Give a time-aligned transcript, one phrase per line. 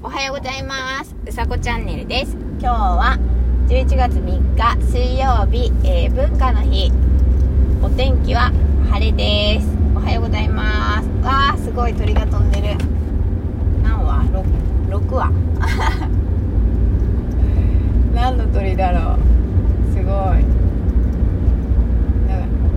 [0.00, 1.12] おはようございます。
[1.26, 2.36] うさこチャンネルです。
[2.60, 3.18] 今日は
[3.68, 6.92] 11月3日水曜日、えー、文化の日。
[7.82, 8.52] お天気は
[8.92, 9.66] 晴れです。
[9.96, 11.08] おはようございます。
[11.26, 12.76] わーすごい鳥が飛んでる。
[13.82, 14.22] 何羽
[14.88, 15.32] 6, 6羽
[18.14, 19.18] 何の鳥だろう？
[19.92, 20.44] すごい。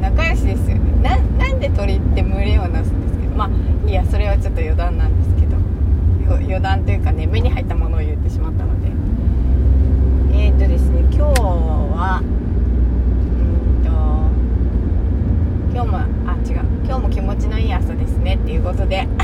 [0.02, 1.02] 仲良しですよね。
[1.04, 3.36] ななんで鳥って群れをなすんですけど。
[3.36, 3.50] まあ
[3.88, 5.31] いやそれはちょっと余談なんです
[6.38, 8.88] けど余談というかね目に入ったものを言ってしまったので。
[10.34, 13.90] えー、っとですね今日はうんと
[15.74, 15.98] 今日も
[16.30, 16.60] あ違う。
[16.86, 19.08] 今日も気持ちのいい朝ですねっていうことで。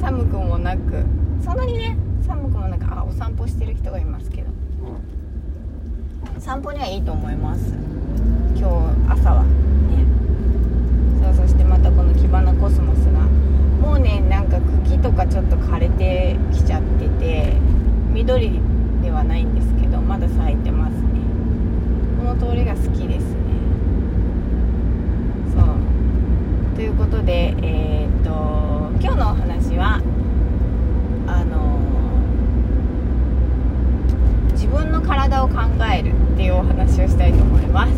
[0.00, 1.04] 寒くもなく
[1.42, 4.48] そんなにね寒くもなくあお散歩してる人がいますけど。
[6.38, 7.74] 散歩にはいいと思います。
[8.54, 9.42] 今日朝は。
[9.42, 9.48] ね。
[11.34, 13.26] そうそしてまたこのキバナコスモスが
[13.86, 17.52] もうねなんか茎とかちょっと枯れてきちゃってて
[18.12, 18.60] 緑
[19.02, 21.20] ではないんですけどまだ咲いてますね
[22.18, 23.36] この通りが好きですね
[25.54, 28.30] そうということでえー、っと
[29.02, 30.00] 今日のお話は
[31.26, 31.80] あの
[34.52, 35.56] 自分の体を考
[35.92, 37.92] えるっていうお話をしたいと思います。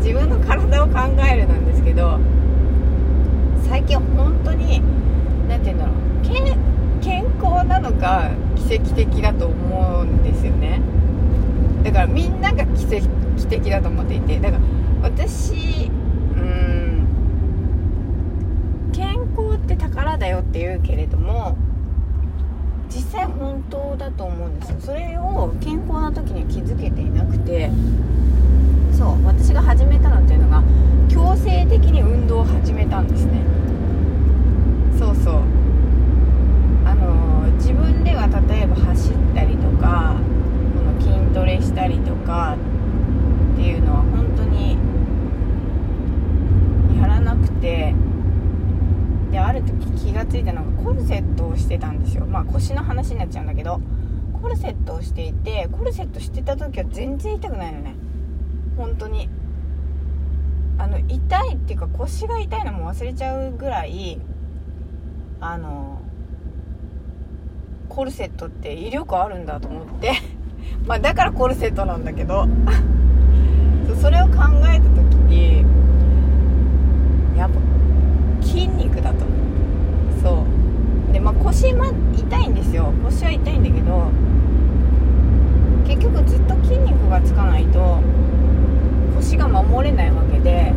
[0.00, 0.98] 自分の体を考
[1.30, 2.18] えるなんですけど
[3.62, 4.82] 最近本当に
[5.48, 6.00] 何て言うんだろう
[7.00, 10.80] 健康なのか奇跡的だと思うんですよね。
[11.82, 13.06] だからみんなが奇跡
[13.48, 14.62] 的だと思っていてだから
[15.02, 15.90] 私
[16.36, 17.06] うん
[18.92, 21.56] 健康って宝だよって言うけれども
[22.88, 23.96] 実際本当
[24.80, 27.70] それを健康な時に気づけていなくて
[28.92, 30.62] そう私が始めたのっていうのが
[31.08, 33.40] 強制的に運動を始めたんですね。
[34.98, 35.34] そうそう。
[36.84, 40.16] あの、自分では例えば走ったりとか
[40.76, 42.56] この筋トレしたりとか
[43.54, 44.76] っていうのは本当に
[47.00, 47.94] やらなくて
[49.30, 52.26] である時気が付いたのがコルセットをしてたんですよ。
[52.26, 53.80] まあ腰の話になっちゃうんだけど。
[54.40, 57.94] コルセットをしていてコルセットしてた時は全然痛くないのね。
[58.76, 59.28] 本当に。
[60.78, 64.18] あの痛いっていうか腰が痛いのも忘れちゃうぐらい
[65.38, 66.00] あの
[67.90, 70.12] コルセットって威力あるんだと思って。
[70.86, 72.46] まあだからコルセットなんだけど
[74.00, 74.32] それを考
[74.72, 75.64] えた時に
[77.36, 79.24] やっぱ筋肉だと
[80.22, 80.44] そ
[81.10, 81.86] うでまあ腰、ま、
[82.16, 84.10] 痛いんですよ腰は痛いんだけど
[85.86, 87.98] 結局ずっと筋肉がつかないと
[89.16, 90.72] 腰が守れないわけで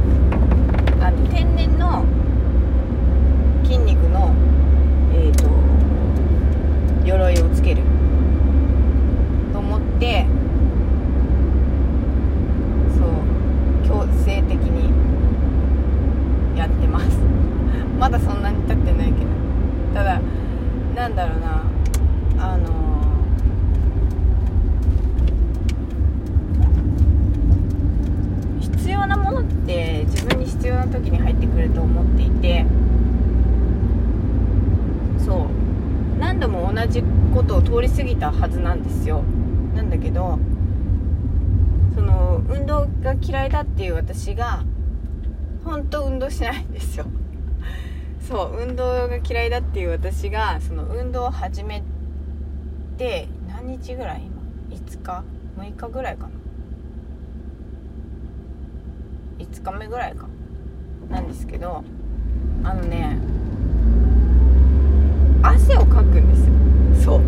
[0.99, 2.03] あの天然の
[3.63, 4.33] 筋肉の
[5.13, 5.49] えっ、ー、と
[7.05, 7.83] 鎧をつける
[9.51, 10.25] と思って
[12.97, 13.07] そう
[13.87, 14.91] 強制的に
[16.57, 17.19] やってます
[17.99, 19.27] まだそんなに経ってないけど
[19.93, 20.19] ただ
[20.95, 21.63] なんだろうな
[22.37, 22.83] あの
[28.59, 32.65] 必要なものって自分に必要な時に入ってくると思っていて
[35.25, 35.63] そう。
[36.19, 37.03] 何度も同じ
[37.33, 39.23] ことを通り過ぎたはずなんですよ。
[39.75, 40.37] なんだけど
[41.95, 44.63] その運動が嫌いだっていう私が
[45.63, 47.05] 本当運動しないんですよ。
[48.27, 51.83] そう運動が嫌いだっていう私がその運動を始め
[52.97, 55.23] て何日ぐらい今？5日
[55.57, 56.29] 6日ぐらいかな。
[59.39, 60.27] 5日目ぐらいか。
[61.09, 61.83] なんですけど
[62.63, 63.17] あのね
[65.41, 66.53] 汗をかくんですよ。
[67.03, 67.21] そう。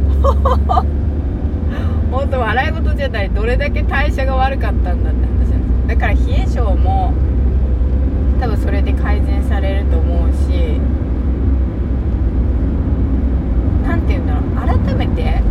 [2.11, 5.51] 本当笑い事じゃないどれだけ代謝が悪かったんだって話なんです
[5.87, 7.13] だから冷え性も
[8.39, 10.79] 多分それで改善されると思うし
[13.83, 14.43] 何て言うんだろう。
[14.85, 15.41] 改めて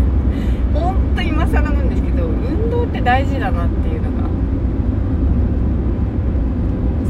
[0.74, 4.28] 本当今更なんですけど運動って大事だなっていうのが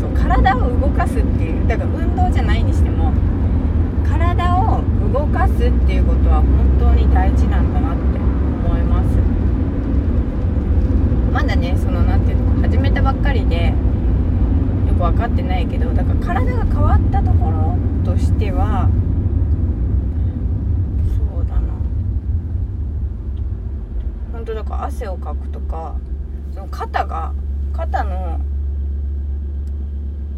[0.01, 3.13] そう体を動かすっていうだから運動じゃないにしても
[4.09, 4.81] 体を
[5.13, 6.47] 動かすっていうことは本
[6.79, 8.19] 当に大事なんだなって
[8.67, 9.07] 思います
[11.33, 13.75] まだねその何ていうの始めたばっかりで
[14.87, 18.89] よく分かってないけどだから体が変わったところとしては
[21.17, 21.61] そうだな
[24.43, 25.95] 本当だから汗をかくとか
[26.53, 27.33] その肩が
[27.73, 28.41] 肩の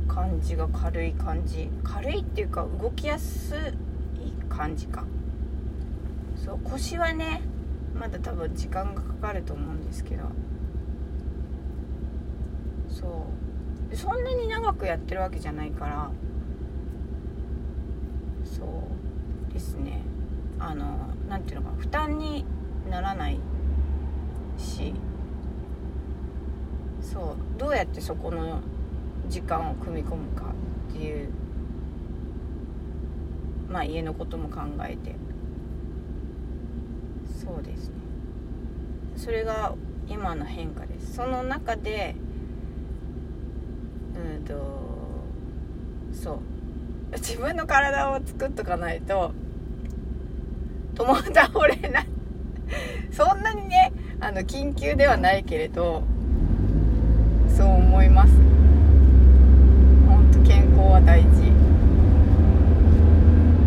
[0.06, 5.04] 感じが軽い感じ軽いっていうか動きやすい感じか。
[6.36, 7.40] そう腰はね
[7.98, 10.24] まだ多分時間がかかると思うんですけど。
[12.90, 13.26] そ
[13.90, 13.96] う。
[13.96, 16.10] そんなに長くやってるわけじゃないから。
[18.44, 18.64] そ
[19.50, 20.02] うですね。
[20.58, 22.44] あの何ていうのかな負担に
[22.90, 23.40] ならない
[24.58, 24.94] し
[27.00, 28.60] そうどうやってそこの
[29.28, 30.46] 時間を組み込むか
[30.90, 31.30] っていう
[33.68, 35.16] まあ家のことも考えて。
[37.44, 37.94] そうですね。
[39.16, 39.74] それが
[40.08, 41.14] 今の変化です。
[41.14, 42.14] その中で
[44.14, 44.54] うんと
[46.12, 46.38] そう。
[47.14, 49.32] 自分の体を作っとかないと
[50.94, 52.06] 共倒れない
[53.12, 56.02] そんなにねあの緊急ではないけれど
[57.48, 58.32] そう思います。
[60.08, 61.52] 本当健康は大事。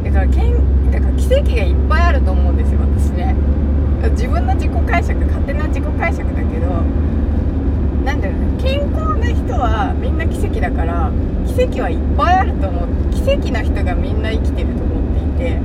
[0.03, 3.35] だからけんだから奇跡がいっぱいあると思うんですよ私ね。
[4.11, 6.67] 自分の自己解釈勝手な自己解釈だけど
[8.05, 8.47] なんだろうね。
[8.61, 11.11] 健康な人はみんな奇跡だから
[11.45, 12.87] 奇跡はいっぱいあると思う。
[13.27, 15.03] 奇跡な人がみんな生きてると思っ
[15.37, 15.59] ていて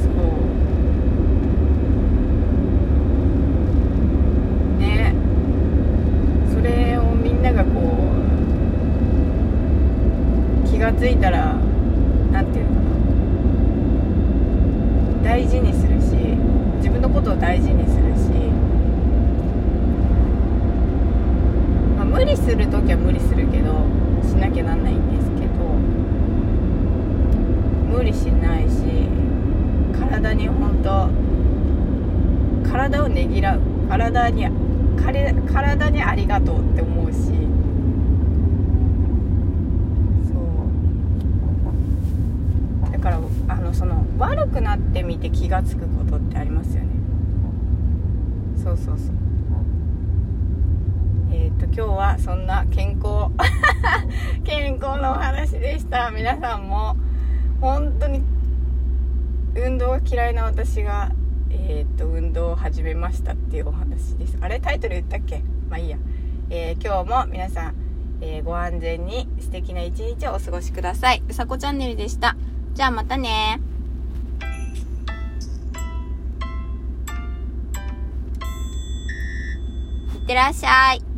[0.00, 0.08] そ
[4.76, 5.12] うね
[6.54, 7.80] それをみんながこ
[10.64, 11.56] う気が付いたら
[12.32, 12.88] 何て言うのか
[15.22, 16.16] な大事にするし
[16.78, 18.30] 自分のことを大事にするし、
[21.96, 23.72] まあ、無理する時は無理するけど
[24.22, 25.64] しなきゃなんないんですけど
[27.96, 29.08] 無理しないし
[29.98, 31.08] 体に本当
[32.68, 33.72] 体をねぎらう。
[33.92, 34.46] 体に
[35.52, 37.16] 体にありがとうって思うし
[40.32, 40.32] そ
[42.88, 46.90] うだからあのその悪くなってみて気が付くことってありますよね。
[48.62, 49.14] そうそうそう。
[51.32, 53.32] えっ、と今日はそんな健康
[54.44, 56.12] 健康のお話でした。
[56.12, 56.96] 皆さんも
[57.60, 58.22] 本当に
[59.56, 61.10] 運動が嫌いな私が
[61.50, 64.38] えっ、と運動を始めましたっていうお話です。
[64.40, 64.60] あれ？
[64.60, 65.42] タイトル言ったっけ？
[65.68, 65.96] まあいいや、
[66.48, 67.74] えー、今日も皆さん、
[68.20, 71.24] えー、ご安全に素敵な一日をお過ごしください。
[71.28, 72.36] うさこチャンネルでした。
[72.74, 73.60] じゃあまたね
[80.22, 81.11] ってらっしゃい。